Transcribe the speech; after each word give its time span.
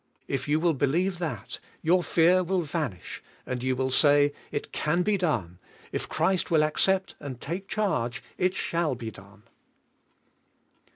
If 0.27 0.47
you 0.47 0.59
will 0.59 0.73
believe 0.73 1.19
that, 1.19 1.59
your 1.83 2.01
fear 2.01 2.43
will 2.43 2.63
vanish 2.63 3.21
and 3.45 3.61
you 3.61 3.75
will 3.75 3.91
say: 3.91 4.33
"It 4.51 4.71
can 4.71 5.03
be 5.03 5.15
done; 5.15 5.59
if 5.91 6.09
Christ 6.09 6.49
will 6.49 6.63
accept 6.63 7.13
and 7.19 7.39
take 7.39 7.67
charge, 7.67 8.23
it 8.35 8.55
shall 8.55 8.95
be 8.95 9.11
done." 9.11 9.43